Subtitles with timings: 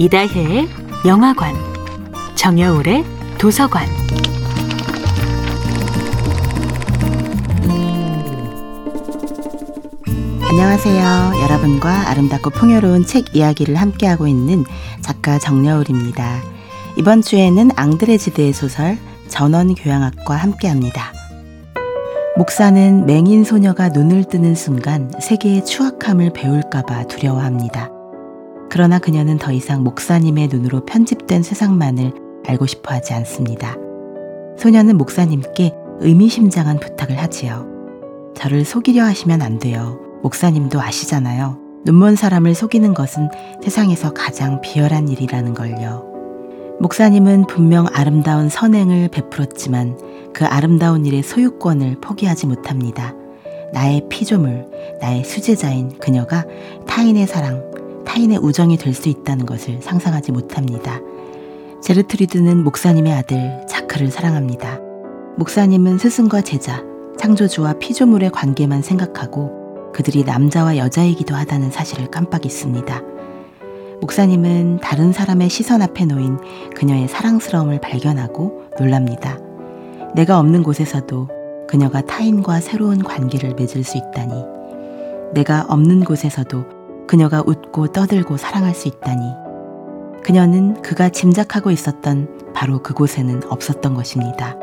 [0.00, 0.66] 이다혜의
[1.06, 1.54] 영화관,
[2.34, 3.04] 정여울의
[3.36, 3.86] 도서관.
[10.48, 11.42] 안녕하세요.
[11.42, 14.64] 여러분과 아름답고 풍요로운 책 이야기를 함께하고 있는
[15.02, 16.44] 작가 정여울입니다.
[16.96, 18.96] 이번 주에는 앙드레지드의 소설
[19.28, 21.12] 전원교양학과 함께합니다.
[22.38, 27.99] 목사는 맹인 소녀가 눈을 뜨는 순간 세계의 추악함을 배울까봐 두려워합니다.
[28.80, 32.14] 그러나 그녀는 더 이상 목사님의 눈으로 편집된 세상만을
[32.46, 33.76] 알고 싶어 하지 않습니다.
[34.56, 37.66] 소녀는 목사님께 의미심장한 부탁을 하지요.
[38.34, 40.00] 저를 속이려 하시면 안 돼요.
[40.22, 41.58] 목사님도 아시잖아요.
[41.84, 43.28] 눈먼 사람을 속이는 것은
[43.62, 46.06] 세상에서 가장 비열한 일이라는 걸요.
[46.80, 53.12] 목사님은 분명 아름다운 선행을 베풀었지만 그 아름다운 일의 소유권을 포기하지 못합니다.
[53.74, 54.70] 나의 피조물,
[55.02, 56.46] 나의 수제자인 그녀가
[56.86, 57.68] 타인의 사랑,
[58.10, 60.98] 타인의 우정이 될 수 있다는 것을 상상하지 못합니다.
[61.80, 64.80] 제르트리드는 목사님의 아들 자크를 사랑합니다.
[65.36, 66.82] 목사님은 스승과 제자,
[67.18, 73.00] 창조주와 피조물의 관계만 생각하고 그들이 남자와 여자이기도 하다는 사실을 깜빡 잊습니다.
[74.00, 76.36] 목사님은 다른 사람의 시선 앞에 놓인
[76.74, 79.38] 그녀의 사랑스러움을 발견하고 놀랍니다.
[80.16, 81.28] 내가 없는 곳에서도
[81.68, 84.34] 그녀가 타인과 새로운 관계를 맺을 수 있다니.
[85.32, 86.79] 내가 없는 곳에서도
[87.10, 89.32] 그녀가 웃고 떠들고 사랑할 수 있다니.
[90.22, 94.56] 그녀는 그가 짐작하고 있었던 바로 그곳에는 없었던 것입니다.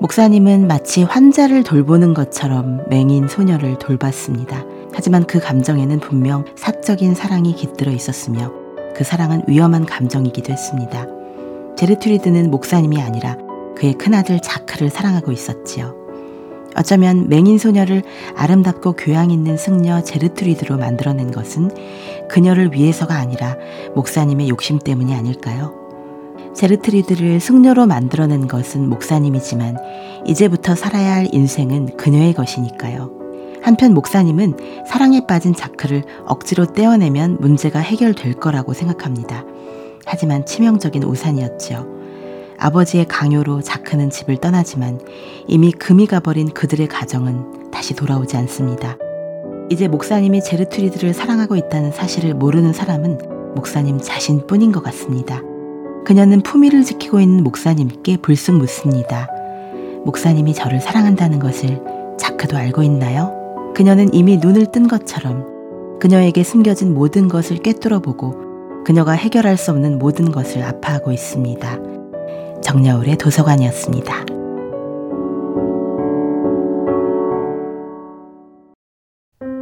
[0.00, 4.64] 목사님은 마치 환자를 돌보는 것처럼 맹인 소녀를 돌봤습니다.
[4.94, 8.50] 하지만 그 감정에는 분명 사적인 사랑이 깃들어 있었으며
[8.96, 11.06] 그 사랑은 위험한 감정이기도 했습니다.
[11.76, 13.36] 제르트리드는 목사님이 아니라
[13.76, 16.03] 그의 큰아들 자크를 사랑하고 있었지요.
[16.76, 18.02] 어쩌면 맹인 소녀를
[18.36, 21.70] 아름답고 교양 있는 승려 제르트리드로 만들어낸 것은
[22.28, 23.56] 그녀를 위해서가 아니라
[23.94, 25.74] 목사님의 욕심 때문이 아닐까요?
[26.54, 29.76] 제르트리드를 승려로 만들어낸 것은 목사님이지만
[30.26, 33.10] 이제부터 살아야 할 인생은 그녀의 것이니까요.
[33.62, 39.44] 한편 목사님은 사랑에 빠진 자크를 억지로 떼어내면 문제가 해결될 거라고 생각합니다.
[40.04, 42.03] 하지만 치명적인 오산이었지요.
[42.58, 45.00] 아버지의 강요로 자크는 집을 떠나지만
[45.46, 48.96] 이미 금이 가버린 그들의 가정은 다시 돌아오지 않습니다.
[49.70, 55.40] 이제 목사님이 제르트리드를 사랑하고 있다는 사실을 모르는 사람은 목사님 자신뿐인 것 같습니다.
[56.04, 59.28] 그녀는 품위를 지키고 있는 목사님께 불쑥 묻습니다.
[60.04, 61.80] 목사님이 저를 사랑한다는 것을
[62.18, 63.72] 자크도 알고 있나요?
[63.74, 68.34] 그녀는 이미 눈을 뜬 것처럼 그녀에게 숨겨진 모든 것을 꿰뚫어 보고
[68.84, 71.93] 그녀가 해결할 수 없는 모든 것을 아파하고 있습니다.
[72.64, 74.33] 정여울의 도서관이었습니다.